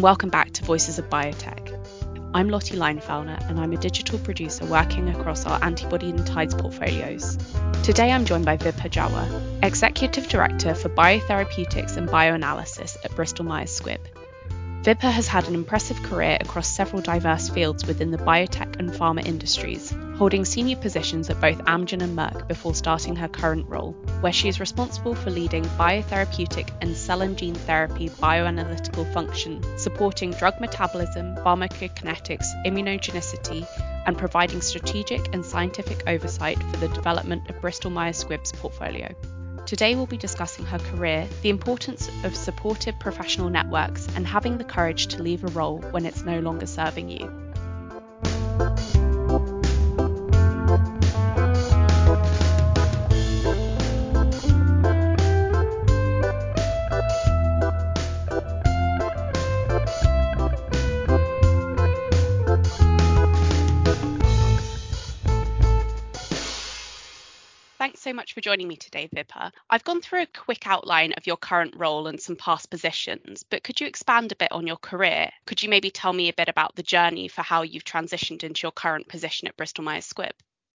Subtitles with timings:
[0.00, 2.30] And welcome back to Voices of Biotech.
[2.32, 7.36] I'm Lottie Leinfellner, and I'm a digital producer working across our antibody and tides portfolios.
[7.82, 13.78] Today I'm joined by Vibha Jawa, Executive Director for Biotherapeutics and Bioanalysis at Bristol Myers
[13.78, 14.00] Squibb.
[14.80, 19.22] Vibha has had an impressive career across several diverse fields within the biotech and pharma
[19.22, 24.34] industries, holding senior positions at both Amgen and Merck before starting her current role, where
[24.34, 30.60] she is responsible for leading biotherapeutic and cell and gene therapy bioanalytical function, supporting drug
[30.60, 33.66] metabolism, pharmacokinetics, immunogenicity,
[34.04, 39.08] and providing strategic and scientific oversight for the development of Bristol Myers Squibb's portfolio.
[39.64, 44.64] Today, we'll be discussing her career, the importance of supportive professional networks, and having the
[44.64, 47.39] courage to leave a role when it's no longer serving you.
[68.30, 69.50] Much for joining me today, Vibha.
[69.68, 73.64] I've gone through a quick outline of your current role and some past positions, but
[73.64, 75.30] could you expand a bit on your career?
[75.46, 78.60] Could you maybe tell me a bit about the journey for how you've transitioned into
[78.62, 80.30] your current position at Bristol Myers Squibb?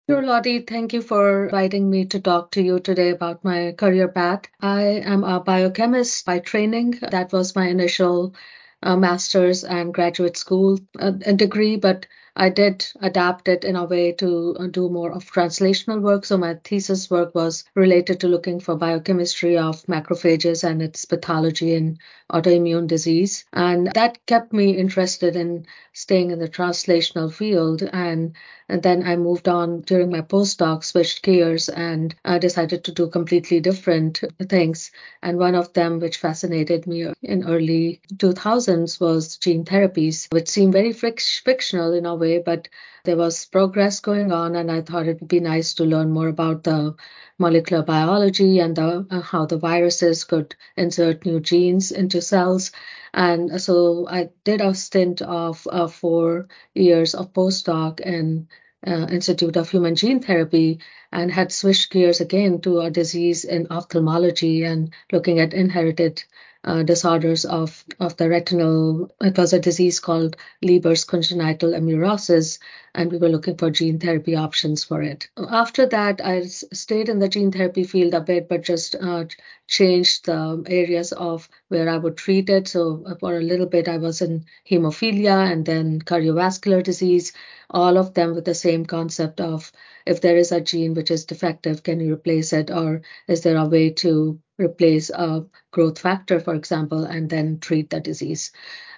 [0.10, 0.62] Sure, Lottie.
[0.62, 4.46] Thank you for inviting me to talk to you today about my career path.
[4.60, 7.00] I am a biochemist by training.
[7.12, 8.34] That was my initial
[8.82, 14.12] uh, master's and graduate school uh, degree, but I did adapt it in a way
[14.14, 16.26] to uh, do more of translational work.
[16.26, 21.76] So my thesis work was related to looking for biochemistry of macrophages and its pathology
[21.76, 22.00] in
[22.32, 23.46] autoimmune disease.
[23.54, 27.84] And that kept me interested in staying in the translational field.
[27.84, 28.34] And,
[28.68, 33.08] and then I moved on during my postdoc, switched gears, and I decided to do
[33.10, 34.90] completely different things.
[35.22, 40.74] And one of them, which fascinated me in early 2000s, was gene therapies, which seemed
[40.74, 42.70] very fictional in a way, but
[43.04, 46.28] there was progress going on, and I thought it would be nice to learn more
[46.30, 46.96] about the
[47.38, 52.72] molecular biology and the, uh, how the viruses could insert new genes into cells.
[53.14, 58.48] And so I did a stint of uh, four years of postdoc in
[58.86, 60.80] uh, Institute of Human Gene Therapy
[61.12, 66.24] and had switched gears again to a disease in ophthalmology and looking at inherited
[66.64, 69.12] uh, disorders of, of the retinal.
[69.22, 72.60] It was a disease called Leber's congenital amaurosis,
[72.96, 75.28] and we were looking for gene therapy options for it.
[75.50, 79.26] After that, I stayed in the gene therapy field a bit, but just uh,
[79.68, 82.68] changed the areas of where I would treat it.
[82.68, 87.34] So uh, for a little bit, I was in hemophilia and then cardiovascular disease,
[87.70, 89.72] all of them with the same concept of
[90.06, 93.58] if there is a gene which is defective, can you replace it, or is there
[93.58, 98.52] a way to replace a growth factor, for example, and then treat the disease.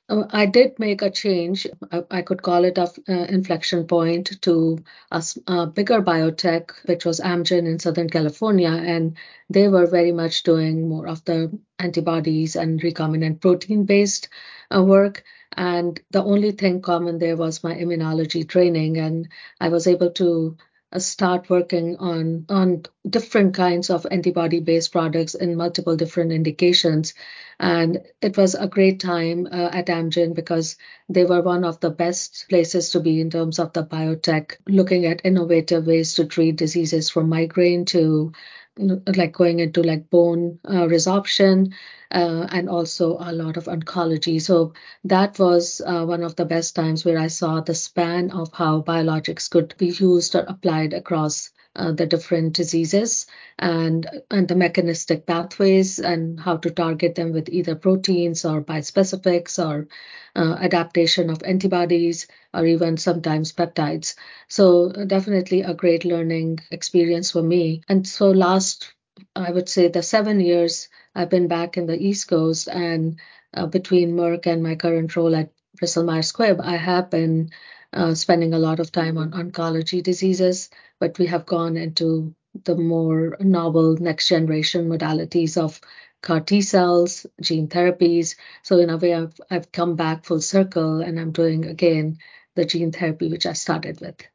[0.08, 1.66] Uh, I did make a change.
[2.12, 7.20] I, could call it a uh, inflection point to a, a, bigger biotech, which was
[7.20, 9.18] Amgen in Southern California, and
[9.50, 14.30] they were very much doing more of the antibodies and recombinant protein-based
[14.76, 15.24] uh, work.
[15.58, 20.58] And the only thing common there was my immunology training, and I was able to
[21.00, 27.14] start working on on different kinds of antibody based products in multiple different indications.
[27.60, 30.76] And it was a great time uh, at Amgen because
[31.08, 35.06] they were one of the best places to be in terms of the biotech looking
[35.06, 38.32] at innovative ways to treat diseases from migraine to
[38.78, 41.74] like going into like bone uh, resorption
[42.12, 44.42] uh, and also a lot of oncology.
[44.42, 44.74] So
[45.04, 48.82] that was uh, one of the best times where I saw the span of how
[48.82, 53.28] biologics could be used or applied across uh, the different diseases
[53.60, 59.60] and and the mechanistic pathways and how to target them with either proteins or bispecifics
[59.64, 59.88] or
[60.36, 64.16] uh, adaptation of antibodies or even sometimes peptides.
[64.48, 67.82] So definitely a great learning experience for me.
[67.90, 68.94] And so last
[69.36, 73.20] I would say the seven years I've been back in the East Coast and
[73.54, 77.50] uh, between Merck and my current role at Bristol Myers Squibb, I have been
[77.94, 80.70] uh, spending a lot of time on oncology diseases,
[81.00, 85.80] but we have gone into the more novel next generation modalities of
[86.22, 88.36] CAR T cells, gene therapies.
[88.64, 92.18] So in a way, I've, I've come back full circle and I'm doing again
[92.56, 94.26] the gene therapy which I started with.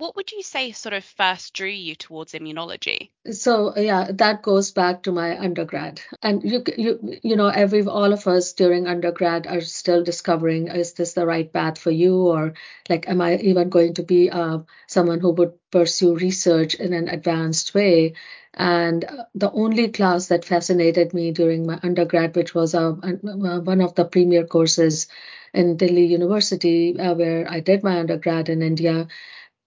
[0.00, 3.10] What would you say sort of first drew you towards immunology?
[3.30, 8.12] So yeah, that goes back to my undergrad, and you you you know every all
[8.14, 12.54] of us during undergrad are still discovering is this the right path for you, or
[12.88, 17.08] like am I even going to be uh, someone who would pursue research in an
[17.08, 18.14] advanced way?
[18.54, 23.60] And uh, the only class that fascinated me during my undergrad, which was a, a
[23.60, 25.08] one of the premier courses
[25.52, 29.08] in Delhi University, uh, where I did my undergrad in India,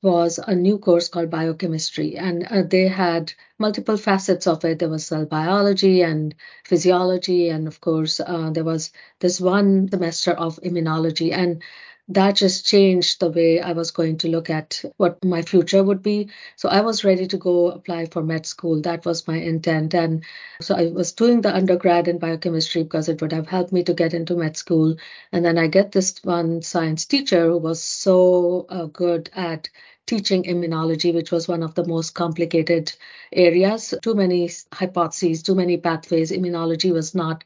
[0.04, 4.80] was a new course called biochemistry, and uh, they had multiple facets of it.
[4.80, 6.36] There was cell biology and
[6.66, 11.64] physiology, and of course, uh, there was this one semester of immunology, and
[12.10, 16.04] that just changed the way I was going to look at what my future would
[16.04, 16.30] be.
[16.58, 18.82] So I was ready to go apply for med school.
[18.82, 19.94] That was my intent.
[19.94, 20.26] And
[20.60, 23.94] so I was doing the undergrad in biochemistry because it would have helped me to
[23.94, 24.98] get into med school.
[25.32, 29.70] And then I get this one science teacher who was so uh, good at
[30.06, 32.94] teaching immunology, which was one of the most complicated
[33.32, 33.94] areas.
[34.02, 36.32] Too many hypotheses, too many pathways.
[36.32, 37.44] Immunology was not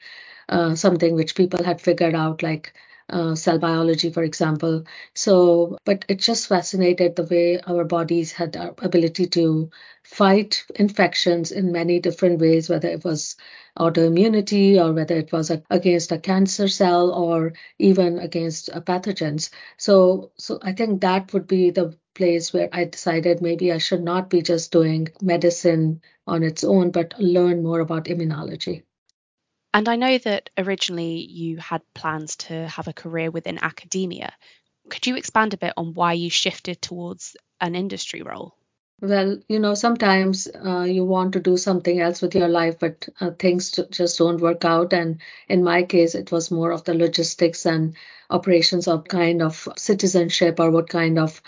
[0.49, 2.73] uh, something which people had figured out, like
[3.09, 4.83] uh, cell biology, for example.
[5.13, 9.69] So, but it just fascinated the way our bodies had our ability to
[10.03, 13.35] fight infections in many different ways, whether it was
[13.79, 19.49] autoimmunity or whether it was a, against a cancer cell or even against pathogens.
[19.77, 24.03] So, so I think that would be the place where I decided maybe I should
[24.03, 28.83] not be just doing medicine on its own, but learn more about immunology.
[29.73, 34.33] And I know that originally you had plans to have a career within academia.
[34.89, 38.55] Could you expand a bit on why you shifted towards an industry role?
[38.99, 43.07] Well, you know, sometimes uh, you want to do something else with your life, but
[43.21, 44.91] uh, things just don't work out.
[44.91, 47.95] And in my case, it was more of the logistics and
[48.31, 51.43] operations of kind of citizenship or what kind of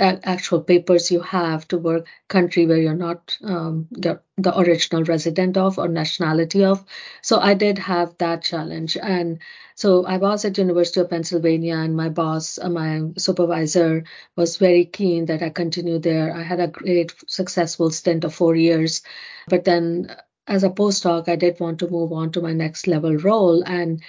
[0.00, 5.56] actual papers you have to work country where you're not um, the, the original resident
[5.56, 6.84] of or nationality of.
[7.22, 8.96] So i did have that challenge.
[9.00, 9.38] And
[9.74, 14.04] so i was at university of pennsylvania and my boss uh, my supervisor
[14.36, 16.34] was very keen that i continue there.
[16.34, 19.02] I had a great successful stint of four years.
[19.48, 20.14] But then
[20.46, 23.62] as a postdoc i did want to move on to my next level role.
[23.64, 24.02] And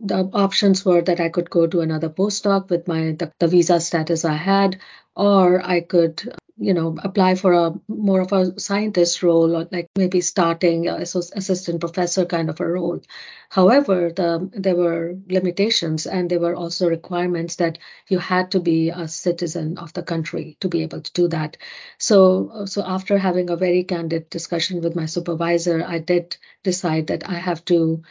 [0.00, 3.80] the options were that I could go to another postdoc with my the, the visa
[3.80, 4.78] status I had,
[5.16, 9.88] or I could you know apply for a more of a scientist role or like
[9.96, 13.00] maybe starting as assistant professor kind of a role.
[13.48, 17.78] However the there were limitations and there were also requirements that
[18.08, 21.56] you had to be a citizen of the country to be able to do that.
[21.98, 27.28] So so after having a very candid discussion with my supervisor i did decide that
[27.28, 28.02] i have to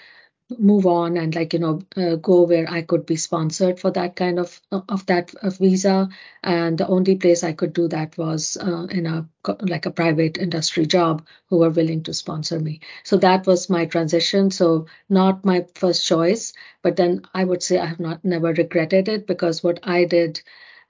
[0.57, 4.15] move on and like you know uh, go where i could be sponsored for that
[4.15, 6.09] kind of of that of visa.
[6.43, 9.27] And the only place i could do that was uh, in a
[9.61, 12.79] like a private industry job who were willing to sponsor me.
[13.03, 14.49] So that was my transition.
[14.51, 19.07] So not my first choice but then i would say i have not never regretted
[19.09, 20.41] it because what i did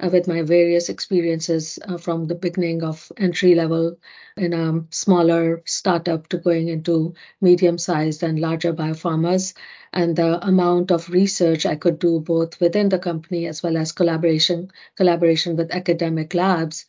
[0.01, 3.97] with my various experiences uh, from the beginning of entry level
[4.37, 9.53] in a smaller startup to going into medium sized and larger biopharmas
[9.91, 13.91] and the amount of research I could do both within the company as well as
[13.91, 16.85] collaboration collaboration with academic labs,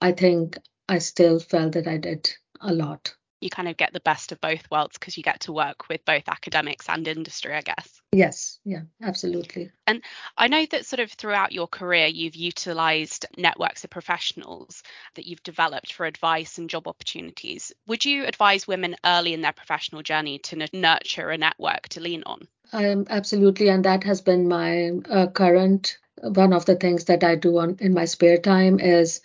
[0.00, 3.14] I think I still felt that I did a lot
[3.46, 6.04] you kind of get the best of both worlds because you get to work with
[6.04, 8.00] both academics and industry, I guess.
[8.12, 9.70] Yes, yeah, absolutely.
[9.86, 10.02] And
[10.36, 14.82] I know that sort of throughout your career, you've utilized networks of professionals
[15.14, 17.72] that you've developed for advice and job opportunities.
[17.86, 22.24] Would you advise women early in their professional journey to nurture a network to lean
[22.26, 22.48] on?
[22.72, 27.36] Um, absolutely, and that has been my uh, current one of the things that I
[27.36, 29.20] do on in my spare time is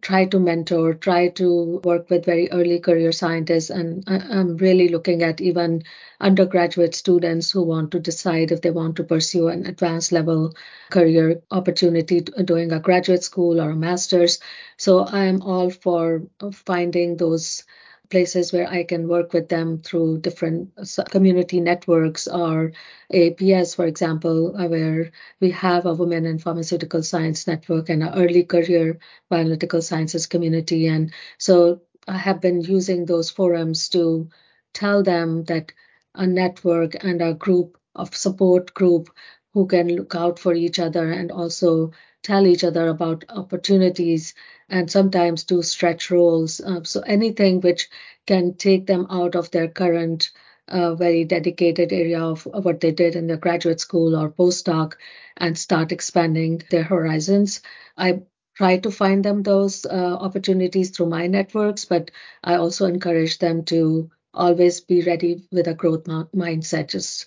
[0.00, 3.70] try to mentor, try to work with very early career scientists.
[3.70, 5.82] And I'm really looking at even
[6.20, 10.54] undergraduate students who want to decide if they want to pursue an advanced level
[10.90, 14.38] career opportunity doing a graduate school or a master's.
[14.76, 17.64] So I'm all for finding those
[18.10, 20.72] places where I can work with them through different
[21.10, 22.72] community networks or
[23.12, 28.14] AAPS, for example, uh, where we have a Women in Pharmaceutical Science network and an
[28.14, 28.98] early career
[29.30, 30.86] bioanalytical sciences community.
[30.88, 34.28] And so I have been using those forums to
[34.74, 35.72] tell them that
[36.14, 39.08] a network and a group of support group
[39.54, 44.34] who can look out for each other and also tell each other about opportunities
[44.68, 46.60] and sometimes do stretch roles.
[46.60, 47.88] Uh, so anything which
[48.26, 50.30] can take them out of their current
[50.68, 54.94] uh, very dedicated area of, what they did in their graduate school or postdoc
[55.36, 57.60] and start expanding their horizons.
[57.96, 58.22] I
[58.54, 62.10] try to find them those uh, opportunities through my networks, but
[62.44, 66.88] I also encourage them to always be ready with a growth mindset.
[66.88, 67.26] Just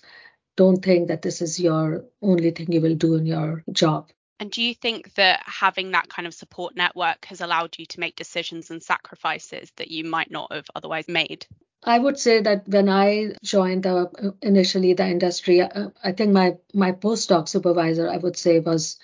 [0.56, 4.10] don't think that this is your only thing you will do in your job.
[4.40, 8.00] And do you think that having that kind of support network has allowed you to
[8.00, 11.46] make decisions and sacrifices that you might not have otherwise made?
[11.84, 13.86] I would say that when I joined
[14.42, 18.98] initially the industry, uh, I think my my postdoc supervisor, I would say, was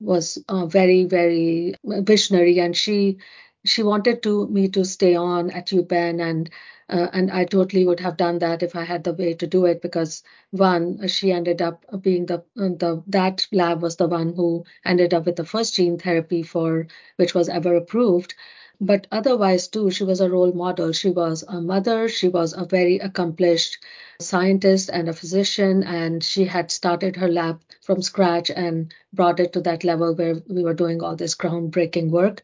[0.00, 3.18] was uh, very very visionary, and she
[3.64, 6.50] she wanted to me to stay on at UPenn and
[6.88, 9.64] uh, and I totally would have done that if I had the way to do
[9.66, 14.64] it because one she ended up being the the that lab was the one who
[14.84, 18.34] ended up with the first gene therapy for which was ever approved.
[18.80, 20.92] But otherwise too she was a role model.
[20.92, 22.08] She was a mother.
[22.08, 23.78] She was a very accomplished
[24.20, 29.52] scientist and a physician and she had started her lab from scratch and brought it
[29.54, 32.42] to that level where we were doing all this groundbreaking work.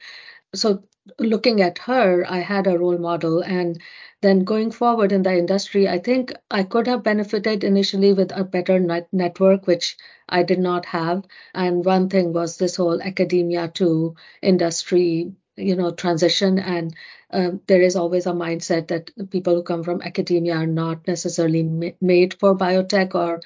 [0.55, 0.83] So
[1.19, 3.41] looking at her i had a role model.
[3.43, 3.81] And
[4.21, 8.45] then going forward in the industry i think i could have benefited initially with a
[8.45, 9.97] better net- network which
[10.29, 11.25] i did not have.
[11.55, 16.59] And one thing was this whole academia to industry you know transition.
[16.59, 16.95] And
[17.31, 21.63] um, there is always a mindset that people who come from academia are not necessarily
[21.63, 23.41] ma- made for biotech or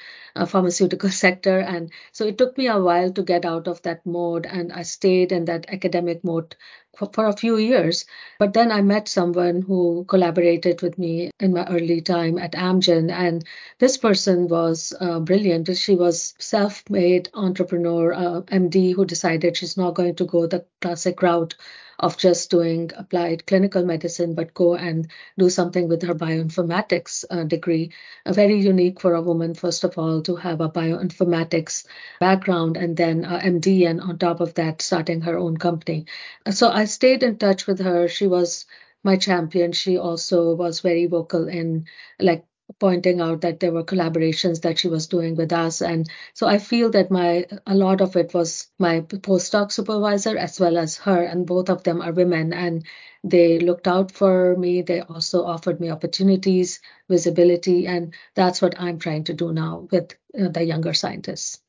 [0.46, 1.58] pharmaceutical sector.
[1.58, 4.46] And so it took me a while to get out of that mode.
[4.46, 6.54] And i stayed in that academic mode
[6.96, 8.04] for, a few years
[8.38, 13.10] but then i met someone who collaborated with me in my early time at amgen
[13.10, 13.44] and
[13.78, 15.76] this person was uh, brilliant.
[15.76, 21.20] She was self-made entrepreneur uh, md who decided she's not going to go the classic
[21.22, 21.54] route
[21.98, 27.44] of just doing applied clinical medicine, but go and do something with her bioinformatics uh,
[27.44, 27.92] degree.
[28.24, 31.86] Uh, very unique for a woman, first of all, to have a bioinformatics
[32.20, 36.06] background and then a MD, and on top of that, starting her own company.
[36.50, 38.08] So I stayed in touch with her.
[38.08, 38.66] She was
[39.02, 39.72] my champion.
[39.72, 41.86] She also was very vocal in
[42.18, 42.44] like
[42.80, 46.58] pointing out that there were collaborations that she was doing with us and so i
[46.58, 51.22] feel that my a lot of it was my postdoc supervisor as well as her
[51.22, 52.84] and both of them are women and
[53.22, 58.98] they looked out for me they also offered me opportunities visibility and that's what i'm
[58.98, 61.60] trying to do now with uh, the younger scientists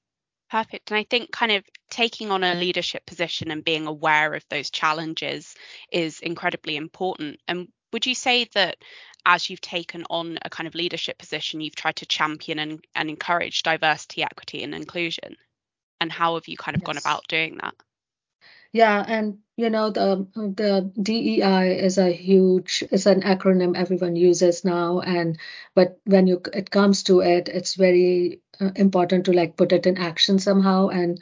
[0.50, 0.92] Perfect.
[0.92, 4.70] And I think kind of taking on a leadership position and being aware of those
[4.70, 5.56] challenges
[5.92, 7.40] is incredibly important.
[7.50, 8.78] And would you say that
[9.26, 13.10] as you've taken on a kind of leadership position, you've tried to champion and, and
[13.10, 15.36] encourage diversity, equity, and inclusion?
[16.00, 16.86] And how have you kind of yes.
[16.86, 17.74] gone about doing that?
[18.74, 24.64] Yeah, and you know the the DEI is a huge it's an acronym everyone uses
[24.66, 25.40] now, and
[25.74, 29.88] but when you it comes to it, it's very uh, important to like put it
[29.88, 30.90] in action somehow.
[30.90, 31.22] And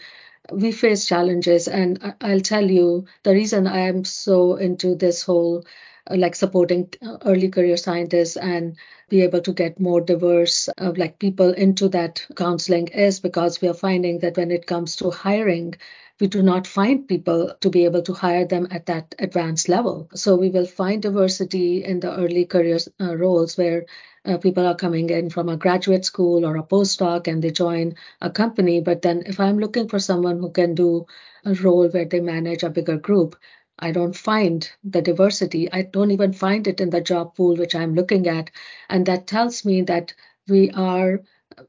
[0.52, 5.64] we face challenges, and I'll tell you the reason I am so into this whole
[6.10, 8.78] like supporting uh, early career scientists and
[9.10, 13.68] be able to get more diverse uh, like people into that counseling is because we
[13.68, 15.74] are finding that when it comes to hiring
[16.20, 20.08] we do not find people to be able to hire them at that advanced level.
[20.16, 23.86] So we will find diversity in the early career uh, roles where
[24.26, 27.96] uh, people are coming in from a graduate school or a postdoc and they join
[28.22, 28.80] a company.
[28.82, 31.06] But then if i'm looking for someone who can do
[31.44, 33.36] a role where they manage a bigger group
[33.80, 35.72] I don't find the diversity.
[35.72, 38.52] I don't even find it in the job pool which I'm looking at.
[38.90, 40.14] And that tells me that
[40.48, 41.22] we are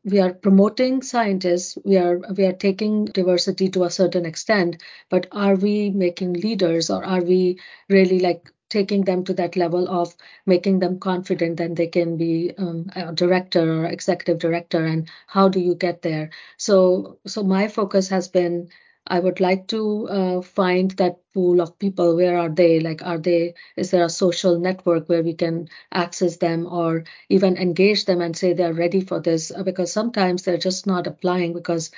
[0.04, 5.26] we are promoting scientists we are we are taking diversity to a certain extent but
[5.32, 7.58] are we making leaders or are we
[7.88, 12.52] really like taking them to that level of making them confident that they can be
[12.58, 17.68] um, a director or executive director and how do you get there so so my
[17.68, 18.68] focus has been
[19.06, 22.16] I would like to uh, find that pool of people.
[22.16, 22.80] Where are they?
[22.80, 27.56] Like, are they, is there a social network where we can access them or even
[27.56, 29.50] engage them and say they're ready for this?
[29.50, 31.90] Uh, because sometimes they're just not applying because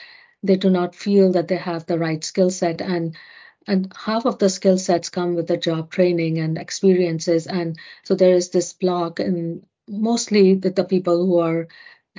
[0.42, 2.80] they do not feel that they have the right skill set.
[2.80, 3.16] And
[3.66, 7.46] and half of the skill sets come with the job training and experiences.
[7.46, 11.68] And so there is this block and mostly the, the people who are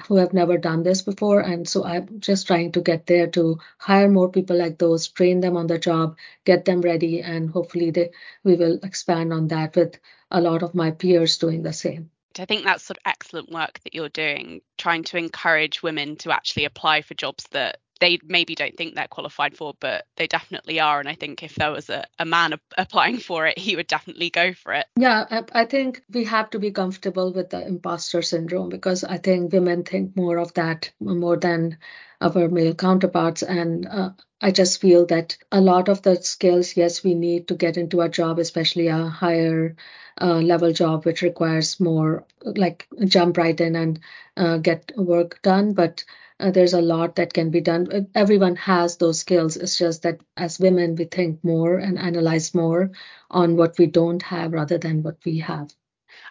[0.07, 1.41] who have never done this before.
[1.41, 5.39] And so I'm just trying to get there to hire more people like those, train
[5.39, 8.11] them on the job, get them ready, and hopefully they,
[8.43, 9.99] we will expand on that with
[10.31, 12.11] a lot of my peers doing the same.
[12.37, 16.31] I think that's sort of excellent work that you're doing, trying to encourage women to
[16.31, 20.79] actually apply for jobs that they maybe don't think they're qualified for, but they definitely
[20.79, 20.99] are.
[20.99, 23.87] And I think if there was a, a man a- applying for it, he would
[23.87, 24.85] definitely go for it.
[24.97, 29.17] Yeah, I, I think we have to be comfortable with the imposter syndrome because I
[29.17, 31.77] think women think more of that more than
[32.21, 33.43] our male counterparts.
[33.43, 34.11] And uh,
[34.41, 38.01] I just feel that a lot of the skills, yes, we need to get into
[38.01, 39.75] a job, especially a higher
[40.21, 43.99] uh, level job, which requires more like jump right in and
[44.37, 45.73] uh, get work done.
[45.73, 46.03] But
[46.39, 48.07] uh, there's a lot that can be done.
[48.15, 49.57] Everyone has those skills.
[49.57, 52.91] It's just that as women, we think more and analyze more
[53.29, 55.69] on what we don't have rather than what we have.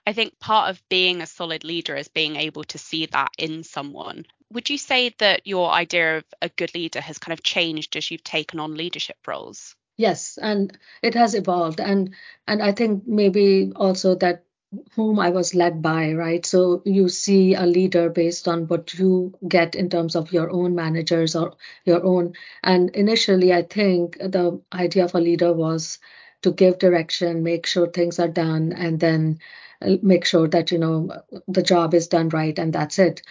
[0.07, 3.63] I think part of being a solid leader is being able to see that in
[3.63, 4.25] someone.
[4.53, 8.11] Would you say that your idea of a good leader has kind of changed as
[8.11, 9.75] you've taken on leadership roles?
[9.97, 11.81] Yes, and it has evolved.
[11.81, 12.15] And
[12.47, 14.45] and I think maybe also that
[14.93, 16.45] whom I was led by, right?
[16.45, 20.75] So you see a leader based on what you get in terms of your own
[20.75, 22.35] managers or your own.
[22.63, 25.99] And initially, I think the idea of a leader was
[26.43, 29.41] to give direction, make sure things are done, and then
[29.83, 31.11] uh, make sure that you know
[31.49, 33.23] the job is done right, and that's it.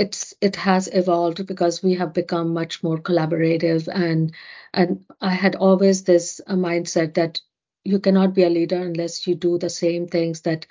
[0.00, 4.34] It's it has evolved because we have become much more collaborative, and
[4.74, 7.40] and I had always this uh, mindset that
[7.84, 10.66] you cannot be a leader unless you do the same things that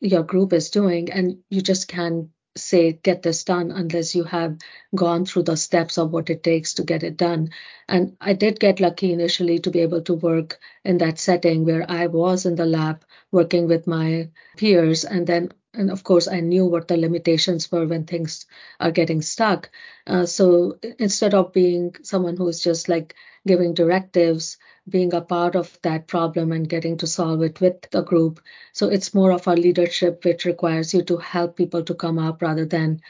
[0.00, 4.58] your group is doing and you just can't say get this done unless you have
[4.94, 7.50] gone through the steps of what it takes to get it done.
[7.88, 11.84] And i did get lucky initially to be able to work in that setting where
[11.90, 16.40] i was in the lab working with my peers and then and of course i
[16.40, 18.46] knew what the limitations were when things
[18.80, 19.70] are getting stuck
[20.06, 23.14] uh, so instead of being someone who's just like
[23.46, 24.58] giving directives
[24.88, 28.40] being a part of that problem and getting to solve it with the group.
[28.72, 32.42] So it's more of a leadership which requires you to help people to come up
[32.42, 33.00] rather than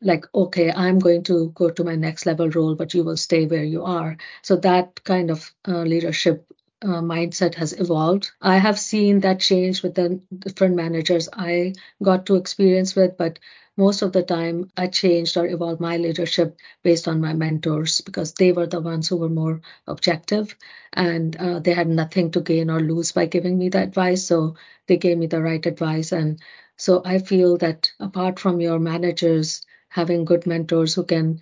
[0.00, 3.46] like, okay, I'm going to go to my next level role, but you will stay
[3.46, 4.16] where you are.
[4.42, 6.46] So that kind of uh, leadership
[6.82, 8.30] uh, mindset has evolved.
[8.40, 13.38] I have seen that change with the different managers I got to experience with, but
[13.76, 18.32] most of the time I changed or evolved my leadership based on my mentors because
[18.34, 20.56] they were the ones who were more objective
[20.92, 24.24] and uh, they had nothing to gain or lose by giving me the advice.
[24.26, 24.56] So
[24.86, 26.12] they gave me the right advice.
[26.12, 26.40] And
[26.76, 31.40] so I feel that apart from your managers having good mentors who can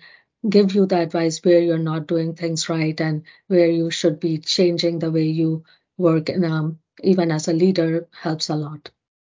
[0.49, 4.37] give you the advice where you're not doing things right and where you should be
[4.37, 5.63] changing the way you
[5.97, 8.89] work and um, even as a leader helps a lot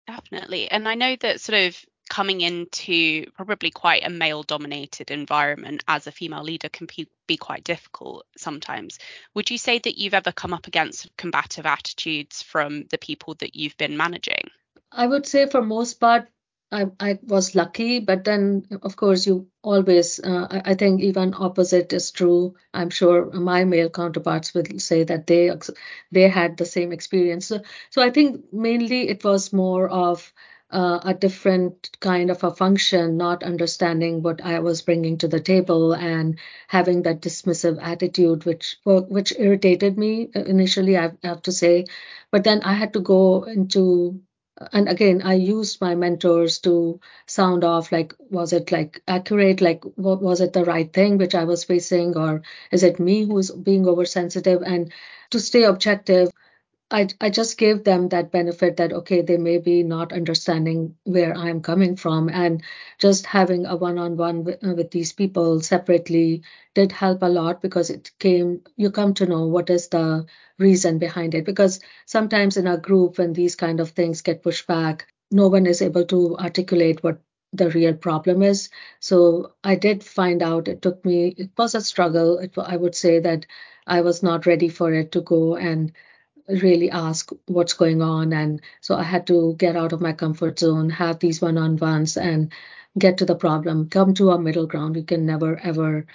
[0.07, 5.83] definitely and i know that sort of coming into probably quite a male dominated environment
[5.87, 8.99] as a female leader can be, be quite difficult sometimes.
[9.33, 13.55] Would you say that you've ever come up against combative attitudes from the people that
[13.55, 14.49] you've been managing?
[14.91, 16.27] I would say for most part,
[16.71, 21.33] I, I was lucky, but then of course you always uh, I, I think even
[21.35, 22.55] opposite is true.
[22.73, 25.51] I'm sure my male counterparts will say that they
[26.11, 27.45] they had the same experience.
[27.47, 30.33] So, so I think mainly it was more of
[30.71, 35.39] uh, a different kind of a function, not understanding what I was bringing to the
[35.39, 40.97] table and having that dismissive attitude, which which irritated me initially.
[40.97, 41.85] I have to say,
[42.31, 44.19] but then I had to go into
[44.71, 49.61] and again i used my mentors to sound off like was it like accurate?
[49.61, 52.17] Like what was it the right thing which i was facing?
[52.17, 52.41] Or
[52.71, 54.61] is it me who's being oversensitive?
[54.63, 54.91] And
[55.31, 56.29] to stay objective
[56.95, 61.35] I, I just gave them that benefit that okay they may be not understanding where
[61.35, 62.29] i'm coming from.
[62.29, 62.63] And
[62.99, 68.11] just having a one-on-one with, uh, these people separately did help a lot because it
[68.19, 70.25] came you come to know what is the
[70.57, 71.43] reason behind it.
[71.43, 75.65] Because sometimes in a group when these kind of things get pushed back no one
[75.65, 77.19] is able to articulate what
[77.51, 78.69] the real problem is.
[79.01, 82.37] So i did find out it took me it was a struggle.
[82.39, 83.45] It, i would say that
[83.85, 85.91] i was not ready for it to go and
[86.47, 88.33] really ask what's going on.
[88.33, 91.77] And so I had to get out of my comfort zone, have these one on
[91.77, 92.51] ones, and
[92.97, 94.95] get to the problem, come to a middle ground.
[94.95, 96.05] You can never, ever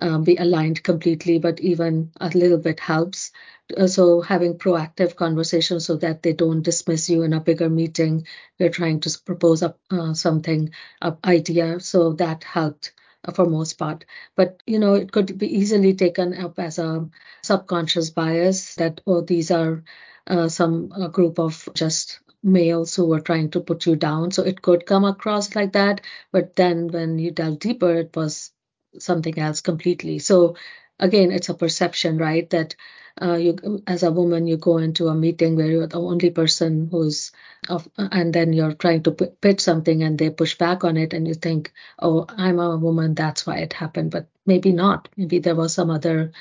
[0.00, 3.30] um, be aligned completely, but even a little bit helps.
[3.76, 8.26] Uh, so having proactive conversations so that they don't dismiss you in a bigger meeting.
[8.58, 10.70] We're trying to propose a, uh, something,
[11.00, 11.80] an idea.
[11.80, 12.92] So that helped
[13.32, 14.04] for most part.
[14.36, 17.08] But you know, it could be easily taken up as a
[17.42, 19.82] subconscious bias that oh, these are
[20.26, 24.30] uh, some group of just males who were trying to put you down.
[24.30, 26.02] So it could come across like that.
[26.32, 28.52] But then when you delve deeper, it was
[28.98, 30.18] something else completely.
[30.18, 30.56] So
[30.98, 32.48] again, it's a perception, right?
[32.50, 32.76] That
[33.20, 36.88] uh, you as a woman you go into a meeting where you're the only person
[36.90, 37.30] who's
[37.68, 41.28] of, and then you're trying to pitch something and they push back on it and
[41.28, 45.08] you think oh i'm a woman that's why it happened but maybe not.
[45.16, 46.32] Maybe there was some other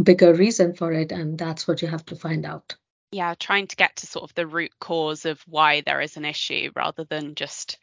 [0.00, 2.74] bigger reason for it, and that's what you have to find out.
[3.12, 6.24] Yeah, trying to get to sort of the root cause of why there is an
[6.24, 7.78] issue rather than just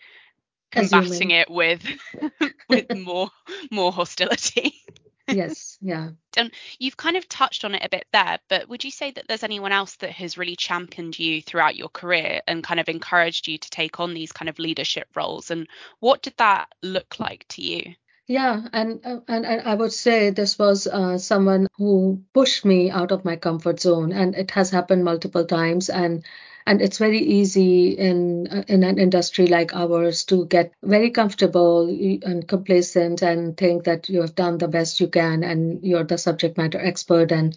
[0.71, 1.85] combating it with
[2.69, 3.29] with more
[3.71, 4.73] more hostility.
[5.27, 6.09] yes, yeah.
[6.37, 9.25] And you've kind of touched on it a bit there, but would you say that
[9.27, 13.47] there's anyone else that has really championed you throughout your career and kind of encouraged
[13.47, 15.49] you to take on these kind of leadership roles?
[15.49, 15.67] And
[15.99, 17.95] what did that look like to you?
[18.27, 23.11] Yeah, and and, and I would say this was uh, someone who pushed me out
[23.11, 25.89] of my comfort zone, and it has happened multiple times.
[25.89, 26.23] And
[26.65, 31.87] and it's very easy in uh, in an industry like ours to get very comfortable
[31.87, 36.17] and complacent and think that you have done the best you can and you're the
[36.17, 37.55] subject matter expert and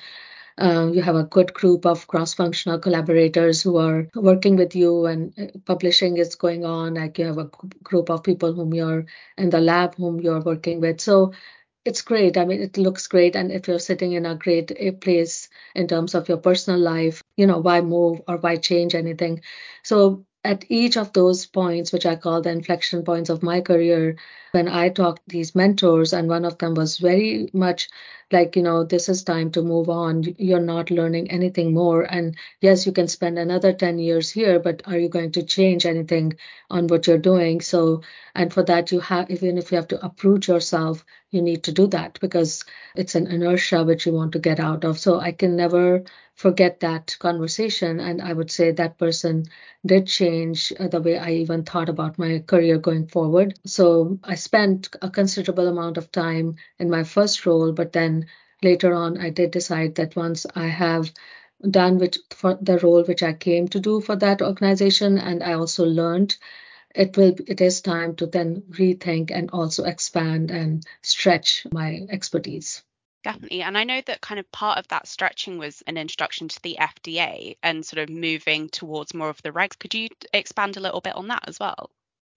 [0.61, 5.33] uh, you have a good group of cross-functional collaborators who are working with you and
[5.39, 7.51] uh, publishing is going on like you have a
[7.83, 9.07] group of people whom you're
[9.39, 11.01] in the lab whom you're working with.
[11.01, 11.33] So
[11.85, 12.37] it's great.
[12.39, 13.37] I mean it looks great.
[13.37, 17.23] And if you're sitting in a great eh, place in terms of your personal life
[17.37, 19.43] you know why move or why change anything?
[19.83, 24.17] So at each of those points, which I call the inflection points of my career,
[24.53, 27.89] when I talked these mentors, and one of them was very much
[28.33, 30.25] like, you know, this is time to move on.
[30.39, 32.03] You're not learning anything more.
[32.03, 35.85] And yes, you can spend another 10 years here, but are you going to change
[35.87, 36.35] anything
[36.71, 37.61] on what you're doing?
[37.61, 38.03] So,
[38.35, 41.73] and for that, you have, even if you have to uproot yourself, you need to
[41.73, 42.65] do that because
[42.95, 44.99] it's an inertia which you want to get out of.
[44.99, 46.03] So I can never
[46.35, 48.01] forget that conversation.
[48.01, 49.45] And I would say that person
[49.87, 53.59] did change uh, the way I even thought about my career going forward.
[53.65, 58.27] So I spent a considerable amount of time in my first role, but then
[58.63, 61.13] later on, I did decide that once I have
[61.71, 65.53] done which for the role which I came to do for that organization, and I
[65.55, 66.37] also learned
[66.95, 72.83] it will it is time to then rethink and also expand and stretch my expertise.
[73.23, 73.63] Definitely.
[73.63, 76.79] And I know that kind of part of that stretching was an introduction to the
[76.81, 79.79] FDA and sort of moving towards more of the regs.
[79.79, 81.91] Could you expand a little bit on that as well?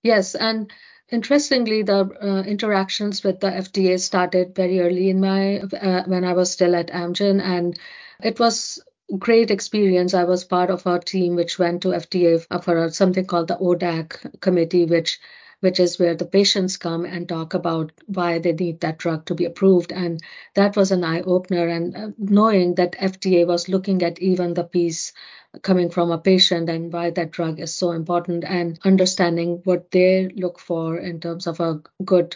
[0.04, 0.36] Yes.
[0.36, 0.72] And
[1.10, 6.34] interestingly, the uh, interactions with the FDA started very early in my, uh, when I
[6.34, 7.42] was still at Amgen.
[7.42, 7.80] And
[8.22, 8.84] it was
[9.20, 10.14] great experience.
[10.14, 14.40] I was part of our team which went to FDA for something called the ODAC
[14.42, 15.20] committee, which
[15.64, 19.34] which is where the patients come and talk about why they need that drug to
[19.36, 19.92] be approved.
[19.92, 20.22] And
[20.56, 21.68] that was an eye opener.
[21.68, 25.14] And uh, knowing that FDA was looking at even the piece
[25.62, 30.28] coming from a patient and why that drug is so important and understanding what they
[30.36, 32.36] look for in terms of a good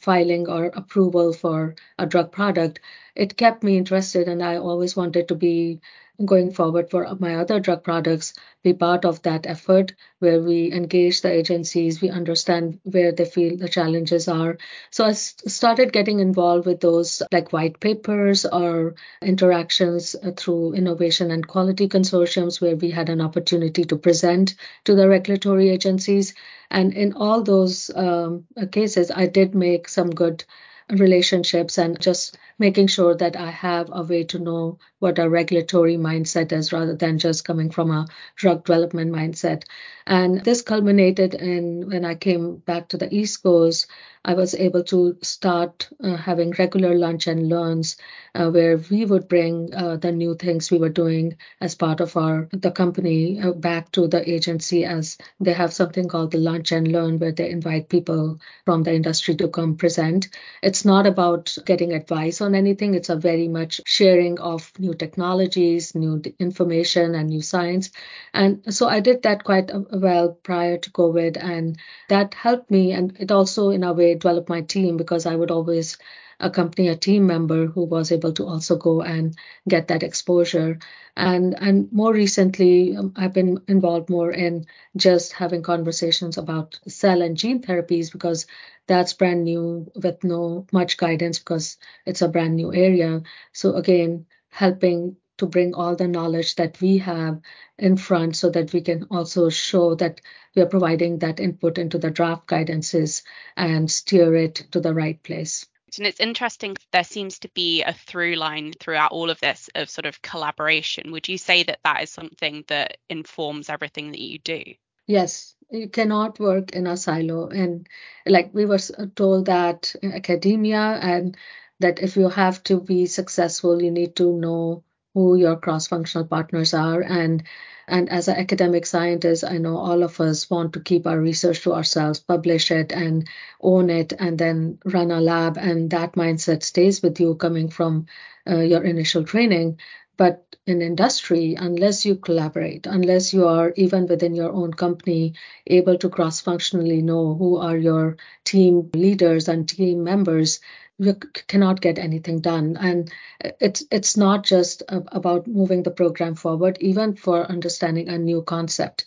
[0.00, 2.80] filing or approval for a drug product,
[3.14, 4.28] it kept me interested.
[4.28, 5.80] And I always wanted to be
[6.24, 11.20] going forward for my other drug products be part of that effort where we engage
[11.20, 14.58] the agencies we understand where they feel the challenges are.
[14.90, 21.46] So i started getting involved with those like white papers or interactions through innovation and
[21.46, 26.34] quality consortiums where we had an opportunity to present to the regulatory agencies.
[26.70, 30.44] And in all those um, cases i did make some good
[30.90, 35.96] relationships and just making sure that I have a way to know what a regulatory
[35.96, 39.64] mindset is rather than just coming from a drug development mindset.
[40.06, 43.86] And this culminated in when I came back to the East Coast,
[44.24, 47.96] I was able to start uh, having regular lunch and learns
[48.34, 52.16] uh, where we would bring uh, the new things we were doing as part of
[52.16, 56.72] our the company uh, back to the agency as they have something called the lunch
[56.72, 60.28] and learn where they invite people from the industry to come present.
[60.62, 62.94] It's not about getting advice on anything.
[62.94, 67.90] It's a very much sharing of new technologies, new information and new science.
[68.34, 71.78] And so I did that quite uh, well prior to COVID and
[72.08, 75.50] that helped me and it also in a way develop my team because I would
[75.50, 75.98] always
[76.40, 79.36] accompany a team member who was able to also go and
[79.68, 80.78] get that exposure.
[81.16, 84.66] And and more recently, um, I've been involved more in
[84.96, 88.46] just having conversations about cell and gene therapies because
[88.86, 93.22] that's brand new with no much guidance because it's a brand new area.
[93.52, 97.40] So again, helping to bring all the knowledge that we have
[97.78, 100.20] in front so that we can also show that
[100.54, 103.22] we are providing that input into the draft guidances
[103.56, 105.66] and steer it to the right place.
[105.96, 109.88] And it's interesting, there seems to be a through line throughout all of this of
[109.88, 111.12] sort of collaboration.
[111.12, 114.62] Would you say that that is something that informs everything that you do?
[115.06, 117.48] Yes, you cannot work in a silo.
[117.48, 117.88] And
[118.26, 118.78] like we were
[119.16, 121.36] told that in academia, and
[121.80, 124.84] that if you have to be successful, you need to know
[125.18, 127.00] who your cross-functional partners are.
[127.00, 127.42] And
[127.90, 131.62] and as an academic scientist i know all of us want to keep our research
[131.62, 133.26] to ourselves publish it and
[133.62, 135.56] own it and then run a lab.
[135.56, 138.06] And that mindset stays with you coming from
[138.46, 139.78] uh, your initial training
[140.18, 145.34] but in industry unless you collaborate unless you are even within your own company
[145.66, 150.60] able to cross functionally know who are your team leaders and team members
[150.98, 151.14] you
[151.46, 152.76] cannot get anything done.
[152.78, 158.42] And it's it's not just about moving the program forward even for understanding a new
[158.42, 159.04] concept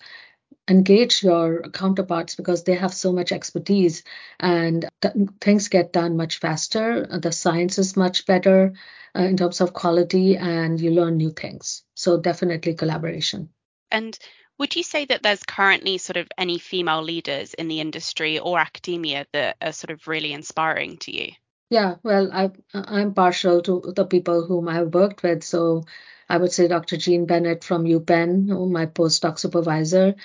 [0.71, 4.03] engage your counterparts because they have so much expertise
[4.39, 8.73] and th- things get done much faster the science is much better
[9.15, 13.49] uh, in terms of quality and you learn new things so definitely collaboration
[13.91, 14.17] and
[14.57, 18.57] would you say that there's currently sort of any female leaders in the industry or
[18.57, 21.31] academia that are sort of really inspiring to you
[21.71, 25.41] yeah, well, I I'm partial to the people whom I've worked with.
[25.41, 25.85] So
[26.27, 26.97] I would say Dr.
[26.97, 30.15] Jean Bennett from UPenn, my postdoc supervisor.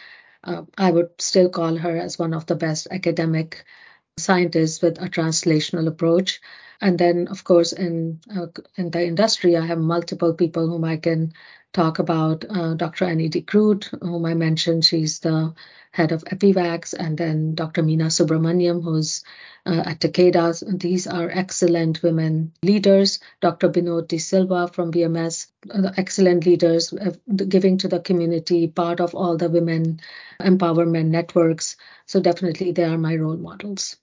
[0.44, 3.64] Uh, I would still call her as one of the best academic
[4.18, 6.40] scientists with a translational approach.
[6.81, 8.46] And then, of course, in uh,
[8.77, 11.33] in the industry, I have multiple people whom I can
[11.72, 12.44] talk about.
[12.49, 13.05] Uh, Dr.
[13.07, 15.55] Annie Groot, whom I mentioned, she's the
[15.92, 17.83] head of Epivax, and then Dr.
[17.83, 19.25] Meena Subramanyam, who's
[19.66, 20.79] uh, at Takeda.
[20.79, 23.18] These are excellent women leaders.
[23.40, 23.68] Dr.
[23.68, 27.12] Binodh DeSilva from BMS, uh, excellent leaders, uh,
[27.48, 30.00] giving to the community, part of all the women
[30.40, 31.76] empowerment networks.
[32.07, 33.96] So definitely they are my role models.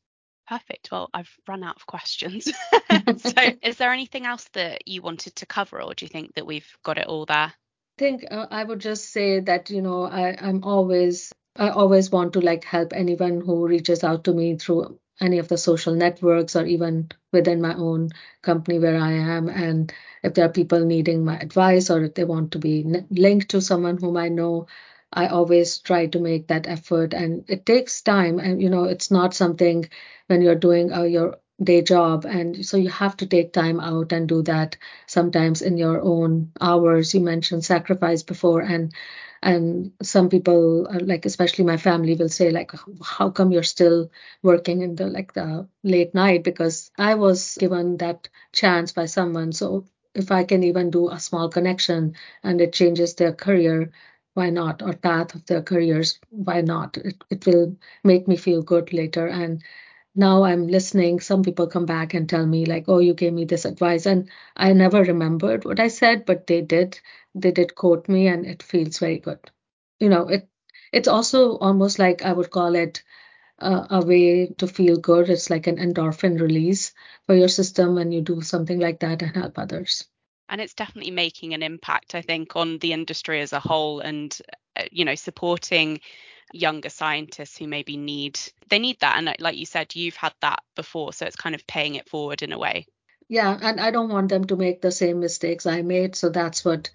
[0.48, 0.90] Perfect.
[0.92, 2.46] Well, I've run out of questions.
[3.18, 6.46] so, is there anything else that you wanted to cover, or do you think that
[6.46, 7.54] we've got it all there?
[7.98, 12.12] I think uh, I would just say that you know I, I'm always I always
[12.12, 15.94] want to like help anyone who reaches out to me through any of the social
[15.96, 18.10] networks or even within my own
[18.42, 19.50] company where I am.
[19.50, 19.92] And
[20.24, 23.62] if there are people needing my advice or if they want to be linked to
[23.62, 24.68] someone whom I know,
[25.12, 27.14] I always try to make that effort.
[27.14, 28.40] And it takes time.
[28.40, 29.88] And, you know, it's not something
[30.28, 32.26] when you're doing uh, your day job.
[32.26, 36.52] And so you have to take time out and do that sometimes in your own
[36.60, 37.14] hours.
[37.14, 38.62] You mentioned sacrifice before.
[38.62, 38.92] And
[39.44, 42.72] and some people uh, like especially my family will say like
[43.04, 44.10] how come you're still
[44.42, 49.52] working in the like the late night because i was given that chance by someone
[49.52, 53.92] so if i can even do a small connection and it changes their career
[54.36, 58.62] why not or path of their careers why not it, it will make me feel
[58.64, 59.64] good later and
[60.16, 61.20] now I'm listening.
[61.20, 64.06] Some people come back and tell me, like, oh, you gave me this advice.
[64.06, 67.00] And I never remembered what I said, but they did.
[67.36, 69.40] They did quote me, and it feels very good.
[70.00, 70.48] You know, it
[70.92, 73.04] it's also almost like I would call it
[73.60, 75.30] uh, a way to feel good.
[75.30, 76.94] It's like an endorphin release
[77.26, 80.06] for your system when you do something like that and help others.
[80.50, 84.38] And it's definitely making an impact, I think, on the industry as a whole and,
[84.76, 86.02] uh, you know, supporting
[86.52, 90.60] younger scientists who maybe need they need that and like you said you've had that
[90.76, 92.86] before so it's kind of paying it forward in a way
[93.28, 96.64] yeah and i don't want them to make the same mistakes i made so that's
[96.64, 96.92] what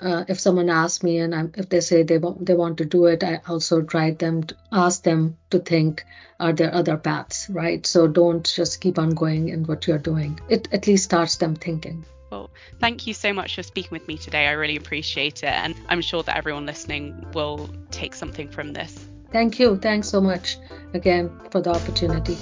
[0.00, 2.84] uh, if someone asks me and I'm, if they say they want they want to
[2.84, 6.04] do it i also try them to ask them to think
[6.40, 10.40] are there other paths right so don't just keep on going in what you're doing
[10.48, 14.18] it at least starts them thinking well, thank you so much for speaking with me
[14.18, 14.48] today.
[14.48, 15.52] I really appreciate it.
[15.52, 19.06] And I'm sure that everyone listening will take something from this.
[19.30, 19.76] Thank you.
[19.76, 20.58] Thanks so much
[20.94, 22.36] again for the opportunity.